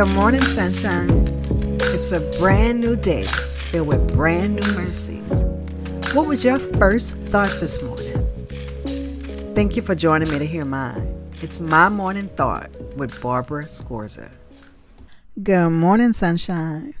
Good 0.00 0.14
morning, 0.14 0.40
sunshine. 0.40 1.10
It's 1.92 2.10
a 2.12 2.20
brand 2.40 2.80
new 2.80 2.96
day 2.96 3.26
filled 3.70 3.88
with 3.88 4.14
brand 4.14 4.54
new 4.54 4.72
mercies. 4.72 5.44
What 6.14 6.26
was 6.26 6.42
your 6.42 6.58
first 6.58 7.16
thought 7.16 7.54
this 7.60 7.82
morning? 7.82 9.54
Thank 9.54 9.76
you 9.76 9.82
for 9.82 9.94
joining 9.94 10.30
me 10.30 10.38
to 10.38 10.46
hear 10.46 10.64
mine. 10.64 11.30
It's 11.42 11.60
my 11.60 11.90
morning 11.90 12.28
thought 12.28 12.70
with 12.96 13.20
Barbara 13.20 13.64
Scorza. 13.64 14.30
Good 15.42 15.68
morning, 15.68 16.14
sunshine. 16.14 16.94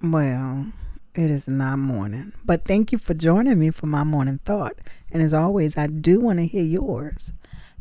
Well, 0.00 0.66
it 1.16 1.32
is 1.32 1.48
not 1.48 1.80
morning, 1.80 2.32
but 2.44 2.64
thank 2.64 2.92
you 2.92 2.98
for 2.98 3.14
joining 3.14 3.58
me 3.58 3.70
for 3.70 3.86
my 3.86 4.04
morning 4.04 4.38
thought. 4.44 4.76
And 5.10 5.20
as 5.20 5.34
always, 5.34 5.76
I 5.76 5.88
do 5.88 6.20
want 6.20 6.38
to 6.38 6.46
hear 6.46 6.62
yours. 6.62 7.32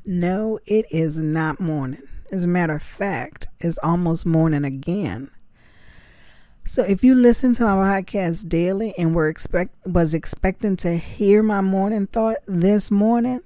No, 0.07 0.57
it 0.65 0.87
is 0.89 1.17
not 1.19 1.59
morning. 1.59 2.01
As 2.33 2.45
a 2.45 2.47
matter 2.47 2.73
of 2.73 2.81
fact, 2.81 3.45
it's 3.59 3.77
almost 3.83 4.25
morning 4.25 4.65
again. 4.65 5.29
So 6.65 6.81
if 6.81 7.03
you 7.03 7.13
listen 7.13 7.53
to 7.53 7.63
my 7.63 7.75
podcast 7.75 8.49
daily 8.49 8.95
and 8.97 9.13
were 9.13 9.27
expect 9.27 9.75
was 9.85 10.15
expecting 10.15 10.75
to 10.77 10.97
hear 10.97 11.43
my 11.43 11.61
morning 11.61 12.07
thought 12.07 12.37
this 12.47 12.89
morning, 12.89 13.41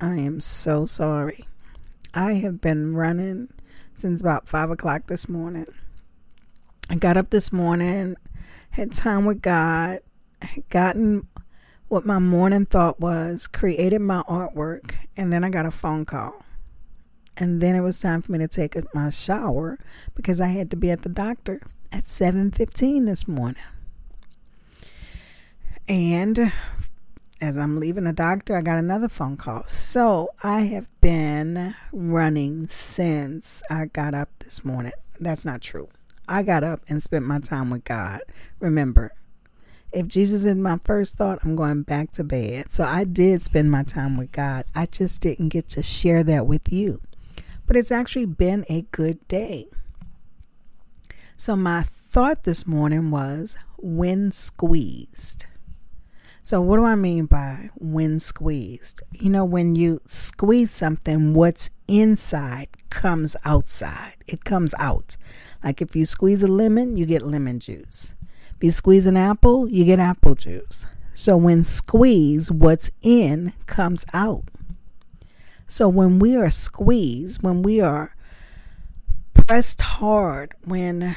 I 0.00 0.16
am 0.16 0.40
so 0.40 0.86
sorry. 0.86 1.46
I 2.14 2.32
have 2.32 2.60
been 2.60 2.96
running 2.96 3.46
since 3.94 4.22
about 4.22 4.48
five 4.48 4.72
o'clock 4.72 5.06
this 5.06 5.28
morning. 5.28 5.68
I 6.90 6.96
got 6.96 7.16
up 7.16 7.30
this 7.30 7.52
morning, 7.52 8.16
had 8.70 8.90
time 8.90 9.24
with 9.24 9.40
God, 9.40 10.00
had 10.42 10.68
gotten 10.68 11.28
what 11.86 12.04
my 12.04 12.18
morning 12.18 12.66
thought 12.66 12.98
was, 12.98 13.46
created 13.46 14.00
my 14.00 14.22
artwork, 14.22 14.96
and 15.16 15.32
then 15.32 15.44
I 15.44 15.48
got 15.48 15.64
a 15.64 15.70
phone 15.70 16.04
call. 16.04 16.42
And 17.36 17.60
then 17.60 17.74
it 17.74 17.80
was 17.80 18.00
time 18.00 18.22
for 18.22 18.32
me 18.32 18.38
to 18.38 18.48
take 18.48 18.76
my 18.94 19.10
shower 19.10 19.78
because 20.14 20.40
I 20.40 20.48
had 20.48 20.70
to 20.70 20.76
be 20.76 20.90
at 20.90 21.02
the 21.02 21.08
doctor 21.08 21.60
at 21.92 22.04
7:15 22.04 23.04
this 23.04 23.28
morning. 23.28 23.62
And 25.88 26.52
as 27.40 27.58
I'm 27.58 27.78
leaving 27.78 28.04
the 28.04 28.12
doctor, 28.12 28.56
I 28.56 28.62
got 28.62 28.78
another 28.78 29.08
phone 29.08 29.36
call. 29.36 29.64
So 29.66 30.30
I 30.42 30.62
have 30.62 30.88
been 31.00 31.74
running 31.92 32.68
since 32.68 33.62
I 33.70 33.86
got 33.86 34.14
up 34.14 34.30
this 34.38 34.64
morning. 34.64 34.92
That's 35.20 35.44
not 35.44 35.60
true. 35.60 35.88
I 36.28 36.42
got 36.42 36.64
up 36.64 36.80
and 36.88 37.02
spent 37.02 37.24
my 37.24 37.38
time 37.38 37.70
with 37.70 37.84
God. 37.84 38.22
Remember, 38.58 39.12
if 39.92 40.08
Jesus 40.08 40.44
is 40.44 40.56
my 40.56 40.80
first 40.84 41.16
thought, 41.16 41.38
I'm 41.44 41.54
going 41.54 41.82
back 41.82 42.10
to 42.12 42.24
bed. 42.24 42.72
So 42.72 42.84
I 42.84 43.04
did 43.04 43.42
spend 43.42 43.70
my 43.70 43.84
time 43.84 44.16
with 44.16 44.32
God. 44.32 44.64
I 44.74 44.86
just 44.86 45.20
didn't 45.22 45.50
get 45.50 45.68
to 45.70 45.82
share 45.82 46.24
that 46.24 46.46
with 46.46 46.72
you 46.72 47.00
but 47.66 47.76
it's 47.76 47.92
actually 47.92 48.26
been 48.26 48.64
a 48.68 48.82
good 48.92 49.26
day. 49.28 49.68
So, 51.36 51.56
my 51.56 51.82
thought 51.82 52.44
this 52.44 52.66
morning 52.66 53.10
was 53.10 53.58
when 53.76 54.32
squeezed. 54.32 55.46
So, 56.42 56.60
what 56.60 56.76
do 56.76 56.84
I 56.84 56.94
mean 56.94 57.26
by 57.26 57.70
when 57.74 58.20
squeezed? 58.20 59.02
You 59.10 59.30
know, 59.30 59.44
when 59.44 59.74
you 59.74 60.00
squeeze 60.06 60.70
something, 60.70 61.34
what's 61.34 61.70
inside 61.88 62.68
comes 62.88 63.36
outside. 63.44 64.14
It 64.26 64.44
comes 64.44 64.72
out. 64.78 65.16
Like 65.62 65.82
if 65.82 65.96
you 65.96 66.06
squeeze 66.06 66.42
a 66.42 66.46
lemon, 66.46 66.96
you 66.96 67.04
get 67.04 67.22
lemon 67.22 67.58
juice. 67.58 68.14
If 68.56 68.62
you 68.62 68.70
squeeze 68.70 69.06
an 69.06 69.16
apple, 69.16 69.68
you 69.68 69.84
get 69.84 69.98
apple 69.98 70.36
juice. 70.36 70.86
So, 71.12 71.36
when 71.36 71.64
squeezed, 71.64 72.50
what's 72.50 72.90
in 73.02 73.52
comes 73.66 74.06
out. 74.14 74.44
So 75.68 75.88
when 75.88 76.18
we 76.18 76.36
are 76.36 76.50
squeezed, 76.50 77.42
when 77.42 77.62
we 77.62 77.80
are 77.80 78.14
pressed 79.34 79.80
hard, 79.80 80.54
when 80.64 81.16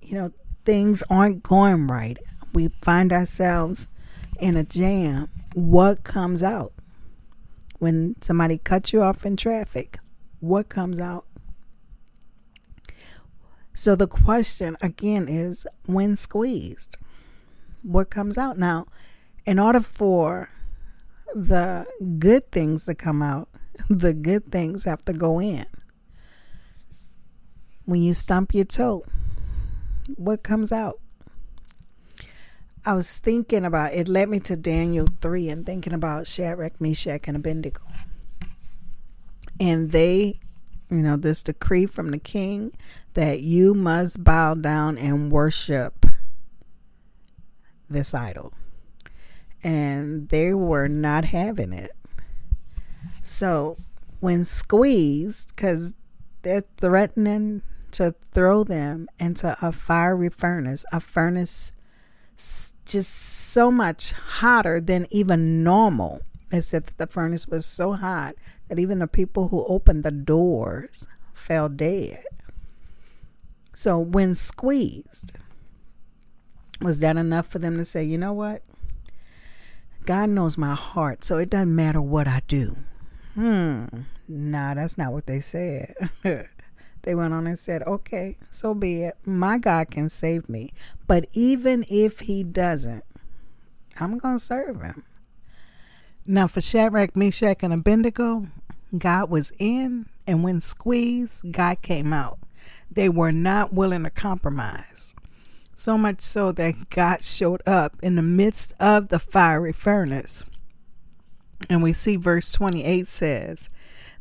you 0.00 0.14
know 0.14 0.32
things 0.64 1.02
aren't 1.08 1.42
going 1.42 1.86
right, 1.86 2.18
we 2.52 2.68
find 2.82 3.12
ourselves 3.12 3.88
in 4.38 4.56
a 4.56 4.64
jam, 4.64 5.30
what 5.54 6.02
comes 6.02 6.42
out? 6.42 6.72
When 7.78 8.16
somebody 8.20 8.58
cuts 8.58 8.92
you 8.92 9.02
off 9.02 9.24
in 9.24 9.36
traffic, 9.36 9.98
what 10.40 10.68
comes 10.68 10.98
out? 10.98 11.24
So 13.74 13.94
the 13.94 14.08
question 14.08 14.76
again 14.82 15.28
is 15.28 15.66
when 15.86 16.16
squeezed, 16.16 16.96
what 17.82 18.10
comes 18.10 18.36
out? 18.36 18.58
Now, 18.58 18.86
in 19.46 19.58
order 19.58 19.80
for 19.80 20.50
the 21.34 21.86
good 22.18 22.50
things 22.50 22.86
to 22.86 22.94
come 22.94 23.22
out, 23.22 23.48
the 23.88 24.14
good 24.14 24.50
things 24.50 24.84
have 24.84 25.02
to 25.02 25.12
go 25.12 25.40
in. 25.40 25.66
When 27.84 28.02
you 28.02 28.14
stump 28.14 28.54
your 28.54 28.64
toe, 28.64 29.04
what 30.16 30.42
comes 30.42 30.72
out? 30.72 31.00
I 32.84 32.94
was 32.94 33.16
thinking 33.18 33.64
about 33.64 33.92
it 33.92 34.08
led 34.08 34.28
me 34.28 34.40
to 34.40 34.56
Daniel 34.56 35.06
3 35.20 35.48
and 35.48 35.66
thinking 35.66 35.92
about 35.92 36.26
Shadrach, 36.26 36.80
Meshach, 36.80 37.28
and 37.28 37.36
Abednego. 37.36 37.82
And 39.60 39.92
they, 39.92 40.40
you 40.90 40.98
know, 40.98 41.16
this 41.16 41.44
decree 41.44 41.86
from 41.86 42.10
the 42.10 42.18
king 42.18 42.72
that 43.14 43.40
you 43.40 43.74
must 43.74 44.24
bow 44.24 44.54
down 44.54 44.98
and 44.98 45.30
worship 45.30 46.06
this 47.88 48.14
idol. 48.14 48.52
And 49.64 50.28
they 50.28 50.54
were 50.54 50.88
not 50.88 51.26
having 51.26 51.72
it. 51.72 51.92
So 53.22 53.76
when 54.20 54.44
squeezed, 54.44 55.54
because 55.54 55.94
they're 56.42 56.64
threatening 56.76 57.62
to 57.92 58.14
throw 58.32 58.64
them 58.64 59.08
into 59.18 59.56
a 59.62 59.70
fiery 59.70 60.30
furnace, 60.30 60.84
a 60.92 61.00
furnace 61.00 61.72
just 62.84 63.10
so 63.10 63.70
much 63.70 64.12
hotter 64.12 64.80
than 64.80 65.06
even 65.10 65.62
normal. 65.62 66.22
They 66.50 66.60
said 66.60 66.86
that 66.86 66.98
the 66.98 67.06
furnace 67.06 67.46
was 67.46 67.64
so 67.64 67.92
hot 67.92 68.34
that 68.68 68.78
even 68.78 68.98
the 68.98 69.06
people 69.06 69.48
who 69.48 69.64
opened 69.66 70.02
the 70.02 70.10
doors 70.10 71.06
fell 71.32 71.68
dead. 71.68 72.24
So 73.74 73.98
when 73.98 74.34
squeezed, 74.34 75.32
was 76.80 76.98
that 76.98 77.16
enough 77.16 77.46
for 77.46 77.58
them 77.58 77.76
to 77.78 77.84
say, 77.84 78.04
you 78.04 78.18
know 78.18 78.32
what? 78.32 78.62
God 80.04 80.30
knows 80.30 80.58
my 80.58 80.74
heart, 80.74 81.24
so 81.24 81.38
it 81.38 81.50
doesn't 81.50 81.74
matter 81.74 82.00
what 82.00 82.26
I 82.26 82.40
do. 82.48 82.76
Hmm. 83.34 83.84
Nah, 84.28 84.74
that's 84.74 84.98
not 84.98 85.12
what 85.12 85.26
they 85.26 85.40
said. 85.40 85.94
they 86.22 87.14
went 87.14 87.34
on 87.34 87.46
and 87.46 87.58
said, 87.58 87.82
okay, 87.82 88.36
so 88.50 88.74
be 88.74 89.02
it. 89.04 89.16
My 89.24 89.58
God 89.58 89.90
can 89.90 90.08
save 90.08 90.48
me. 90.48 90.72
But 91.06 91.26
even 91.32 91.84
if 91.88 92.20
he 92.20 92.42
doesn't, 92.42 93.04
I'm 94.00 94.18
going 94.18 94.36
to 94.36 94.42
serve 94.42 94.82
him. 94.82 95.04
Now, 96.24 96.46
for 96.46 96.60
Shadrach, 96.60 97.16
Meshach, 97.16 97.58
and 97.62 97.72
Abednego, 97.72 98.46
God 98.96 99.30
was 99.30 99.52
in, 99.58 100.06
and 100.26 100.44
when 100.44 100.60
squeezed, 100.60 101.52
God 101.52 101.82
came 101.82 102.12
out. 102.12 102.38
They 102.90 103.08
were 103.08 103.32
not 103.32 103.72
willing 103.72 104.04
to 104.04 104.10
compromise. 104.10 105.14
So 105.82 105.98
much 105.98 106.20
so 106.20 106.52
that 106.52 106.90
God 106.90 107.24
showed 107.24 107.60
up 107.66 107.96
in 108.02 108.14
the 108.14 108.22
midst 108.22 108.72
of 108.78 109.08
the 109.08 109.18
fiery 109.18 109.72
furnace 109.72 110.44
and 111.68 111.82
we 111.82 111.92
see 111.92 112.16
verse 112.16 112.52
28 112.52 113.06
says, 113.06 113.70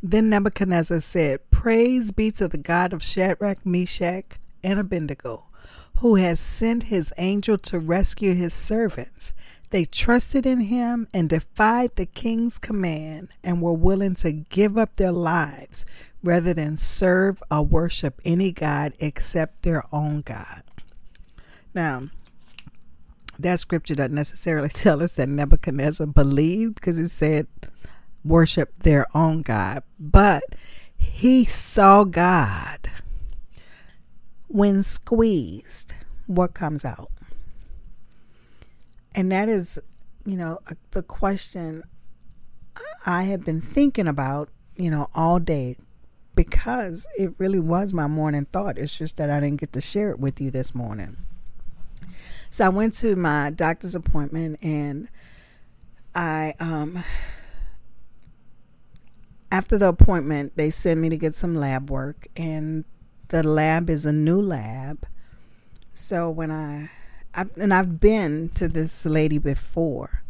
Then 0.02 0.30
Nebuchadnezzar 0.30 1.02
said, 1.02 1.50
Praise 1.52 2.12
be 2.12 2.32
to 2.32 2.48
the 2.48 2.58
God 2.58 2.94
of 2.94 3.04
Shadrach, 3.04 3.66
Meshach, 3.66 4.38
and 4.64 4.80
Abednego, 4.80 5.46
who 5.98 6.16
has 6.16 6.40
sent 6.40 6.84
his 6.84 7.14
angel 7.18 7.58
to 7.60 7.80
rescue 7.80 8.34
his 8.34 8.54
servants. 8.54 9.34
They 9.70 9.86
trusted 9.86 10.46
in 10.46 10.62
him 10.62 11.08
and 11.14 11.30
defied 11.30 11.96
the 11.96 12.06
king's 12.06 12.58
command 12.58 13.30
and 13.44 13.62
were 13.62 13.74
willing 13.74 14.16
to 14.16 14.32
give 14.32 14.78
up 14.78 14.98
their 14.98 15.14
lives 15.14 15.86
rather 16.24 16.54
than 16.54 16.78
serve 16.78 17.42
or 17.50 17.64
worship 17.64 18.20
any 18.26 18.52
God 18.52 18.94
except 19.00 19.64
their 19.64 19.84
own 19.94 20.22
God. 20.22 20.64
Now, 21.74 22.10
that 23.40 23.60
scripture 23.60 23.96
doesn't 23.96 24.16
necessarily 24.16 24.70
tell 24.74 25.02
us 25.02 25.16
that 25.16 25.30
Nebuchadnezzar 25.30 26.08
believed 26.08 26.76
because 26.76 26.98
it 27.00 27.10
said 27.10 27.48
worship 28.24 28.72
their 28.80 29.06
own 29.16 29.42
God, 29.42 29.84
but 30.00 30.44
he 30.98 31.46
saw 31.46 32.04
God. 32.04 32.92
When 34.48 34.84
squeezed, 34.84 35.94
what 36.28 36.54
comes 36.54 36.84
out? 36.84 37.10
And 39.16 39.32
that 39.32 39.50
is, 39.50 39.80
you 40.26 40.36
know, 40.36 40.60
the 40.92 41.02
question 41.02 41.84
I 43.06 43.24
have 43.24 43.46
been 43.46 43.62
thinking 43.62 44.08
about, 44.08 44.50
you 44.76 44.92
know, 44.92 45.10
all 45.16 45.40
day 45.40 45.78
because 46.36 47.08
it 47.18 47.34
really 47.38 47.60
was 47.60 47.94
my 47.94 48.08
morning 48.08 48.46
thought. 48.52 48.78
It's 48.78 48.96
just 48.96 49.18
that 49.18 49.30
I 49.30 49.40
didn't 49.40 49.60
get 49.60 49.74
to 49.74 49.82
share 49.82 50.12
it 50.12 50.20
with 50.20 50.40
you 50.40 50.52
this 50.52 50.76
morning. 50.76 51.18
So 52.52 52.66
I 52.66 52.70
went 52.70 52.94
to 52.96 53.16
my 53.16 53.50
doctor's 53.50 53.96
appointment 53.96 54.60
and 54.62 55.08
I 56.14 56.54
um 56.60 57.02
after 59.50 59.78
the 59.78 59.88
appointment 59.88 60.58
they 60.58 60.70
sent 60.70 61.00
me 61.00 61.08
to 61.08 61.18
get 61.18 61.34
some 61.34 61.56
lab 61.56 61.90
work 61.90 62.28
and 62.36 62.84
the 63.30 63.42
lab 63.42 63.90
is 63.90 64.06
a 64.06 64.12
new 64.12 64.42
lab. 64.42 65.08
So 65.94 66.30
when 66.30 66.52
I, 66.52 66.90
I 67.34 67.46
and 67.56 67.74
I've 67.74 68.02
been 68.02 68.50
to 68.56 68.68
this 68.68 69.06
lady 69.06 69.38
before, 69.38 70.22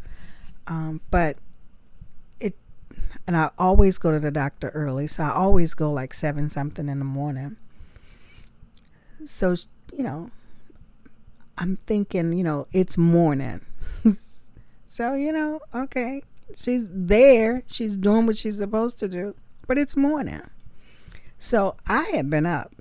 um, 0.67 1.01
but 1.09 1.37
it, 2.39 2.55
and 3.25 3.35
I 3.35 3.49
always 3.57 3.97
go 3.97 4.11
to 4.11 4.19
the 4.19 4.29
doctor 4.29 4.69
early. 4.69 5.07
So 5.07 5.23
I 5.23 5.31
always 5.31 5.73
go 5.73 5.91
like 5.91 6.13
seven 6.13 6.51
something 6.51 6.87
in 6.87 6.99
the 6.99 7.05
morning. 7.05 7.57
So 9.25 9.55
you 9.91 10.03
know, 10.03 10.29
I'm 11.61 11.77
thinking, 11.77 12.33
you 12.33 12.43
know, 12.43 12.65
it's 12.71 12.97
morning. 12.97 13.61
so, 14.87 15.13
you 15.13 15.31
know, 15.31 15.59
okay, 15.75 16.23
she's 16.57 16.89
there. 16.91 17.61
She's 17.67 17.97
doing 17.97 18.25
what 18.25 18.35
she's 18.35 18.57
supposed 18.57 18.97
to 18.97 19.07
do, 19.07 19.35
but 19.67 19.77
it's 19.77 19.95
morning. 19.95 20.41
So 21.37 21.75
I 21.87 22.09
had 22.15 22.31
been 22.31 22.47
up. 22.47 22.73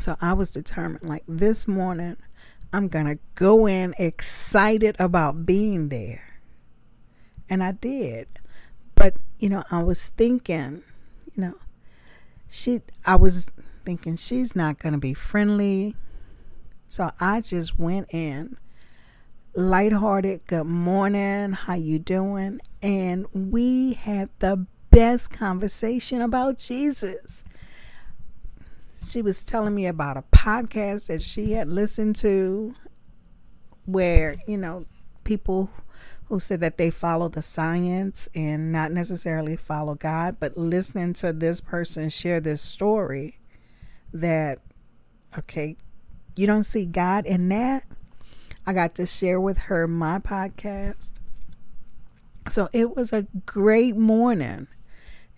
So 0.00 0.16
I 0.20 0.32
was 0.32 0.52
determined, 0.52 1.08
like 1.08 1.22
this 1.28 1.68
morning, 1.68 2.16
I'm 2.72 2.88
going 2.88 3.06
to 3.06 3.20
go 3.36 3.68
in 3.68 3.94
excited 3.98 4.96
about 4.98 5.46
being 5.46 5.90
there. 5.90 6.40
And 7.48 7.62
I 7.62 7.70
did. 7.70 8.26
But, 8.96 9.14
you 9.38 9.48
know, 9.48 9.62
I 9.70 9.80
was 9.80 10.08
thinking, 10.08 10.82
you 11.36 11.40
know, 11.40 11.54
she, 12.50 12.80
I 13.06 13.14
was 13.14 13.48
thinking 13.84 14.16
she's 14.16 14.56
not 14.56 14.80
going 14.80 14.94
to 14.94 14.98
be 14.98 15.14
friendly. 15.14 15.94
So 16.88 17.10
I 17.20 17.40
just 17.40 17.78
went 17.78 18.12
in 18.12 18.56
lighthearted, 19.54 20.46
good 20.46 20.64
morning, 20.64 21.52
how 21.52 21.74
you 21.74 21.98
doing? 21.98 22.60
And 22.82 23.26
we 23.32 23.94
had 23.94 24.28
the 24.40 24.66
best 24.90 25.30
conversation 25.30 26.20
about 26.20 26.58
Jesus. 26.58 27.44
She 29.06 29.22
was 29.22 29.44
telling 29.44 29.74
me 29.74 29.86
about 29.86 30.16
a 30.16 30.24
podcast 30.32 31.06
that 31.08 31.22
she 31.22 31.52
had 31.52 31.68
listened 31.68 32.16
to 32.16 32.74
where, 33.86 34.36
you 34.46 34.56
know, 34.56 34.86
people 35.24 35.70
who 36.26 36.40
said 36.40 36.60
that 36.60 36.78
they 36.78 36.90
follow 36.90 37.28
the 37.28 37.42
science 37.42 38.28
and 38.34 38.72
not 38.72 38.90
necessarily 38.90 39.56
follow 39.56 39.94
God, 39.94 40.36
but 40.40 40.56
listening 40.56 41.12
to 41.14 41.32
this 41.32 41.60
person 41.60 42.08
share 42.08 42.40
this 42.40 42.62
story 42.62 43.38
that 44.12 44.58
okay, 45.38 45.76
you 46.36 46.46
don't 46.46 46.64
see 46.64 46.86
God 46.86 47.26
in 47.26 47.48
that. 47.50 47.84
I 48.66 48.72
got 48.72 48.94
to 48.96 49.06
share 49.06 49.40
with 49.40 49.58
her 49.58 49.86
my 49.86 50.18
podcast. 50.18 51.12
So 52.48 52.68
it 52.72 52.96
was 52.96 53.12
a 53.12 53.26
great 53.46 53.96
morning. 53.96 54.66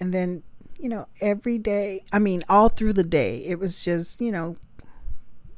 And 0.01 0.13
then, 0.13 0.43
you 0.79 0.89
know, 0.89 1.07
every 1.21 1.59
day, 1.59 2.05
I 2.13 2.19
mean, 2.19 2.45
all 2.49 2.69
through 2.69 2.93
the 2.95 3.05
day, 3.05 3.39
it 3.47 3.59
was 3.59 3.85
just, 3.85 4.21
you 4.21 4.33
know, 4.33 4.57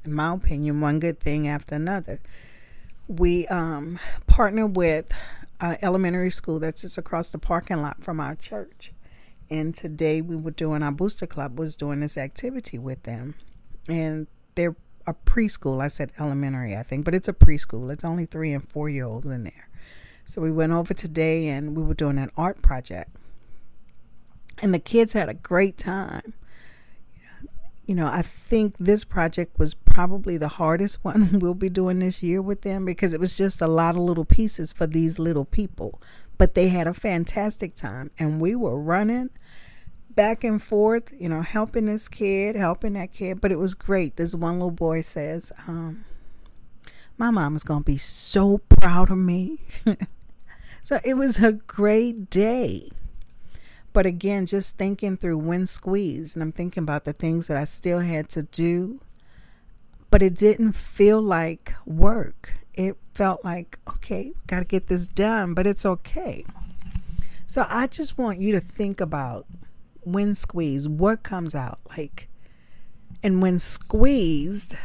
in 0.04 0.14
my 0.14 0.32
opinion, 0.34 0.80
one 0.80 1.00
good 1.00 1.20
thing 1.20 1.48
after 1.48 1.74
another. 1.74 2.20
We 3.06 3.46
um, 3.48 3.98
partnered 4.26 4.76
with 4.76 5.12
an 5.60 5.76
elementary 5.82 6.30
school 6.30 6.58
that 6.60 6.78
sits 6.78 6.98
across 6.98 7.30
the 7.30 7.38
parking 7.38 7.82
lot 7.82 8.02
from 8.02 8.20
our 8.20 8.34
church. 8.34 8.92
And 9.50 9.74
today 9.74 10.20
we 10.20 10.36
were 10.36 10.50
doing 10.50 10.82
our 10.82 10.92
booster 10.92 11.26
club 11.26 11.58
was 11.58 11.74
doing 11.74 12.00
this 12.00 12.18
activity 12.18 12.78
with 12.78 13.02
them. 13.04 13.34
And 13.88 14.26
they're 14.54 14.76
a 15.08 15.14
preschool. 15.14 15.80
I 15.80 15.88
said 15.88 16.12
elementary, 16.18 16.76
I 16.76 16.82
think, 16.82 17.04
but 17.04 17.14
it's 17.14 17.28
a 17.28 17.32
preschool. 17.32 17.90
It's 17.90 18.04
only 18.04 18.26
three 18.26 18.52
and 18.52 18.68
four 18.68 18.88
year 18.88 19.06
olds 19.06 19.28
in 19.28 19.44
there. 19.44 19.68
So 20.24 20.42
we 20.42 20.52
went 20.52 20.72
over 20.72 20.92
today 20.92 21.48
and 21.48 21.74
we 21.74 21.82
were 21.82 21.94
doing 21.94 22.18
an 22.18 22.30
art 22.36 22.60
project. 22.60 23.16
And 24.60 24.74
the 24.74 24.78
kids 24.78 25.14
had 25.14 25.30
a 25.30 25.34
great 25.34 25.78
time. 25.78 26.34
You 27.86 27.94
know, 27.94 28.06
I 28.06 28.20
think 28.20 28.74
this 28.78 29.04
project 29.04 29.58
was 29.58 29.72
probably 29.72 30.36
the 30.36 30.48
hardest 30.48 30.98
one 31.02 31.38
we'll 31.38 31.54
be 31.54 31.70
doing 31.70 32.00
this 32.00 32.22
year 32.22 32.42
with 32.42 32.60
them 32.60 32.84
because 32.84 33.14
it 33.14 33.20
was 33.20 33.36
just 33.36 33.62
a 33.62 33.66
lot 33.66 33.94
of 33.94 34.02
little 34.02 34.26
pieces 34.26 34.74
for 34.74 34.86
these 34.86 35.18
little 35.18 35.46
people. 35.46 36.02
But 36.36 36.54
they 36.54 36.68
had 36.68 36.86
a 36.86 36.94
fantastic 36.94 37.74
time 37.74 38.10
and 38.18 38.40
we 38.40 38.54
were 38.54 38.78
running 38.78 39.30
back 40.18 40.42
and 40.42 40.60
forth, 40.60 41.14
you 41.16 41.28
know, 41.28 41.42
helping 41.42 41.84
this 41.84 42.08
kid, 42.08 42.56
helping 42.56 42.94
that 42.94 43.12
kid. 43.12 43.40
But 43.40 43.52
it 43.52 43.58
was 43.60 43.74
great. 43.74 44.16
This 44.16 44.34
one 44.34 44.54
little 44.54 44.72
boy 44.72 45.02
says, 45.02 45.52
um, 45.68 46.04
My 47.16 47.30
mom 47.30 47.54
is 47.54 47.62
going 47.62 47.82
to 47.82 47.84
be 47.84 47.98
so 47.98 48.58
proud 48.58 49.12
of 49.12 49.18
me. 49.18 49.60
so 50.82 50.98
it 51.04 51.14
was 51.14 51.40
a 51.40 51.52
great 51.52 52.30
day. 52.30 52.90
But 53.92 54.06
again, 54.06 54.46
just 54.46 54.76
thinking 54.76 55.16
through 55.16 55.38
when 55.38 55.66
squeeze, 55.66 56.34
and 56.34 56.42
I'm 56.42 56.50
thinking 56.50 56.82
about 56.82 57.04
the 57.04 57.12
things 57.12 57.46
that 57.46 57.56
I 57.56 57.62
still 57.62 58.00
had 58.00 58.28
to 58.30 58.42
do, 58.42 59.00
but 60.10 60.20
it 60.20 60.34
didn't 60.34 60.72
feel 60.72 61.22
like 61.22 61.74
work. 61.86 62.54
It 62.74 62.96
felt 63.14 63.44
like, 63.44 63.78
okay, 63.88 64.32
got 64.48 64.58
to 64.58 64.64
get 64.64 64.88
this 64.88 65.06
done, 65.06 65.54
but 65.54 65.68
it's 65.68 65.86
okay. 65.86 66.44
So 67.46 67.64
I 67.68 67.86
just 67.86 68.18
want 68.18 68.40
you 68.40 68.50
to 68.50 68.60
think 68.60 69.00
about 69.00 69.46
when 70.12 70.34
squeezed, 70.34 70.88
what 70.88 71.22
comes 71.22 71.54
out? 71.54 71.80
Like, 71.96 72.28
and 73.22 73.42
when 73.42 73.58
squeezed 73.58 74.76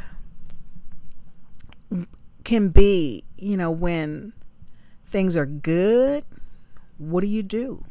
can 2.44 2.70
be, 2.70 3.24
you 3.38 3.58
know, 3.58 3.72
when 3.72 4.34
things 5.06 5.38
are 5.38 5.46
good, 5.46 6.26
what 6.98 7.22
do 7.22 7.28
you 7.28 7.44
do? 7.44 7.86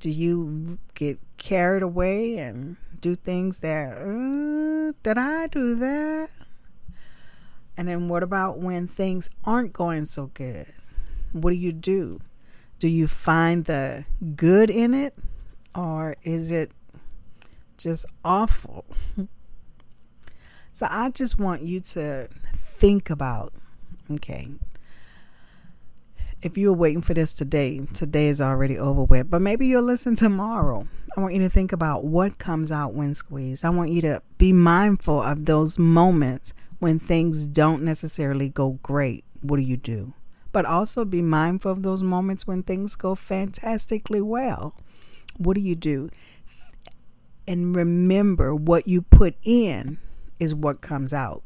Do 0.00 0.10
you 0.10 0.78
get 0.94 1.18
carried 1.36 1.82
away 1.82 2.38
and 2.38 2.76
do 3.00 3.14
things 3.14 3.60
that, 3.60 3.98
uh, 3.98 4.92
did 5.02 5.18
I 5.18 5.48
do 5.48 5.74
that? 5.76 6.30
And 7.76 7.88
then 7.88 8.08
what 8.08 8.22
about 8.22 8.58
when 8.58 8.86
things 8.86 9.28
aren't 9.44 9.72
going 9.72 10.04
so 10.04 10.30
good? 10.34 10.66
What 11.32 11.50
do 11.50 11.56
you 11.56 11.72
do? 11.72 12.20
Do 12.78 12.88
you 12.88 13.06
find 13.08 13.64
the 13.64 14.04
good 14.36 14.70
in 14.70 14.94
it 14.94 15.14
or 15.78 16.16
is 16.24 16.50
it 16.50 16.72
just 17.76 18.04
awful? 18.24 18.84
so 20.72 20.86
I 20.90 21.10
just 21.10 21.38
want 21.38 21.62
you 21.62 21.78
to 21.80 22.28
think 22.52 23.10
about 23.10 23.52
okay, 24.10 24.48
if 26.42 26.58
you're 26.58 26.72
waiting 26.72 27.02
for 27.02 27.14
this 27.14 27.32
today, 27.32 27.80
today 27.94 28.28
is 28.28 28.40
already 28.40 28.76
over 28.76 29.04
with, 29.04 29.30
but 29.30 29.40
maybe 29.40 29.66
you'll 29.66 29.82
listen 29.82 30.16
tomorrow. 30.16 30.88
I 31.16 31.20
want 31.20 31.34
you 31.34 31.40
to 31.42 31.48
think 31.48 31.72
about 31.72 32.04
what 32.04 32.38
comes 32.38 32.72
out 32.72 32.94
when 32.94 33.14
squeezed. 33.14 33.64
I 33.64 33.70
want 33.70 33.92
you 33.92 34.00
to 34.02 34.22
be 34.38 34.52
mindful 34.52 35.22
of 35.22 35.44
those 35.44 35.78
moments 35.78 36.54
when 36.78 36.98
things 36.98 37.44
don't 37.44 37.82
necessarily 37.82 38.48
go 38.48 38.78
great. 38.82 39.24
What 39.42 39.58
do 39.58 39.62
you 39.62 39.76
do? 39.76 40.14
But 40.50 40.64
also 40.64 41.04
be 41.04 41.22
mindful 41.22 41.70
of 41.70 41.82
those 41.82 42.02
moments 42.02 42.46
when 42.46 42.62
things 42.62 42.96
go 42.96 43.14
fantastically 43.14 44.20
well. 44.20 44.74
What 45.38 45.54
do 45.54 45.60
you 45.60 45.74
do? 45.74 46.10
And 47.46 47.74
remember, 47.74 48.54
what 48.54 48.86
you 48.86 49.00
put 49.00 49.34
in 49.42 49.98
is 50.38 50.54
what 50.54 50.80
comes 50.82 51.14
out. 51.14 51.42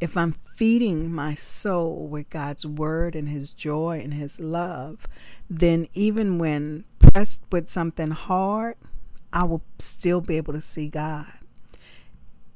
If 0.00 0.16
I'm 0.16 0.32
feeding 0.54 1.10
my 1.12 1.34
soul 1.34 2.06
with 2.06 2.28
God's 2.28 2.66
word 2.66 3.16
and 3.16 3.28
His 3.28 3.52
joy 3.52 4.00
and 4.02 4.12
His 4.12 4.40
love, 4.40 5.06
then 5.48 5.88
even 5.94 6.38
when 6.38 6.84
pressed 6.98 7.42
with 7.50 7.68
something 7.68 8.10
hard, 8.10 8.76
I 9.32 9.44
will 9.44 9.62
still 9.78 10.20
be 10.20 10.36
able 10.36 10.52
to 10.52 10.60
see 10.60 10.88
God. 10.88 11.32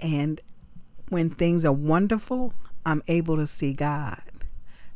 And 0.01 0.41
when 1.09 1.31
things 1.31 1.65
are 1.65 1.73
wonderful, 1.73 2.53
I'm 2.85 3.03
able 3.09 3.37
to 3.37 3.47
see 3.47 3.73
God. 3.73 4.23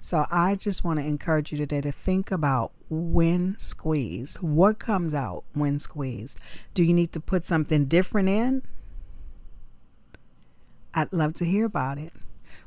So 0.00 0.26
I 0.30 0.54
just 0.54 0.84
want 0.84 1.00
to 1.00 1.06
encourage 1.06 1.52
you 1.52 1.58
today 1.58 1.80
to 1.80 1.92
think 1.92 2.30
about 2.30 2.72
when 2.90 3.57
squeezed. 3.59 4.38
What 4.38 4.78
comes 4.78 5.12
out 5.14 5.45
when 5.52 5.78
squeezed? 5.78 6.38
Do 6.75 6.83
you 6.83 6.95
need 6.95 7.12
to 7.12 7.21
put 7.21 7.45
something 7.45 7.85
different 7.87 8.28
in? 8.28 8.62
I'd 10.95 11.12
love 11.12 11.35
to 11.35 11.45
hear 11.45 11.66
about 11.66 11.99
it. 11.99 12.12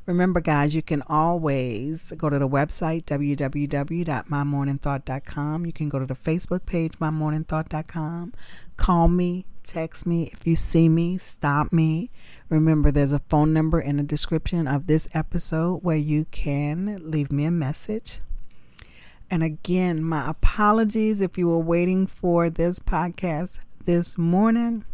Remember, 0.05 0.39
guys, 0.39 0.73
you 0.73 0.81
can 0.81 1.01
always 1.03 2.13
go 2.17 2.29
to 2.29 2.39
the 2.39 2.49
website, 2.49 3.03
www.mymorningthought.com. 3.05 5.65
You 5.65 5.73
can 5.73 5.89
go 5.89 5.99
to 5.99 6.05
the 6.05 6.15
Facebook 6.15 6.65
page, 6.65 6.93
mymorningthought.com. 6.93 8.33
Call 8.77 9.07
me, 9.07 9.45
text 9.63 10.07
me. 10.07 10.29
If 10.33 10.47
you 10.47 10.55
see 10.55 10.89
me, 10.89 11.19
stop 11.19 11.71
me. 11.71 12.09
Remember, 12.49 12.91
there's 12.91 13.13
a 13.13 13.19
phone 13.19 13.53
number 13.53 13.79
in 13.79 13.97
the 13.97 14.03
description 14.03 14.67
of 14.67 14.87
this 14.87 15.07
episode 15.13 15.83
where 15.83 15.97
you 15.97 16.25
can 16.31 16.97
leave 17.03 17.31
me 17.31 17.45
a 17.45 17.51
message. 17.51 18.21
And 19.31 19.41
again, 19.41 20.03
my 20.03 20.29
apologies 20.29 21.21
if 21.21 21.39
you 21.39 21.47
were 21.47 21.57
waiting 21.57 22.05
for 22.05 22.51
this 22.51 22.77
podcast 22.79 23.61
this 23.85 24.15
morning. 24.15 24.85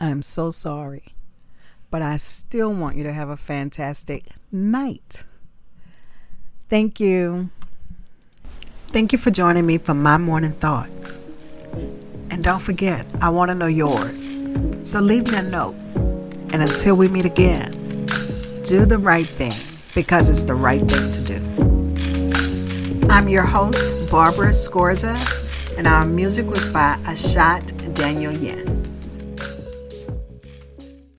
I'm 0.00 0.22
so 0.22 0.50
sorry 0.50 1.12
but 1.92 2.00
I 2.00 2.16
still 2.16 2.72
want 2.72 2.96
you 2.96 3.04
to 3.04 3.12
have 3.12 3.28
a 3.28 3.36
fantastic 3.36 4.24
night. 4.50 5.24
Thank 6.70 6.98
you. 6.98 7.50
Thank 8.88 9.12
you 9.12 9.18
for 9.18 9.30
joining 9.30 9.66
me 9.66 9.76
for 9.76 9.92
my 9.92 10.16
morning 10.16 10.52
thought. 10.52 10.88
And 12.30 12.42
don't 12.42 12.60
forget, 12.60 13.04
I 13.20 13.28
want 13.28 13.50
to 13.50 13.54
know 13.54 13.66
yours. 13.66 14.24
So 14.84 15.00
leave 15.00 15.30
me 15.30 15.36
a 15.36 15.42
note. 15.42 15.74
And 16.54 16.62
until 16.62 16.94
we 16.94 17.08
meet 17.08 17.26
again, 17.26 17.72
do 18.64 18.86
the 18.86 18.98
right 18.98 19.28
thing 19.28 19.52
because 19.94 20.30
it's 20.30 20.42
the 20.42 20.54
right 20.54 20.80
thing 20.80 21.12
to 21.12 21.20
do. 21.20 21.21
I'm 23.12 23.28
your 23.28 23.44
host, 23.44 24.10
Barbara 24.10 24.52
Scorza, 24.52 25.14
and 25.76 25.86
our 25.86 26.06
music 26.06 26.46
was 26.46 26.66
by 26.70 26.96
Ashot 27.04 27.60
Danielyan. 27.94 28.71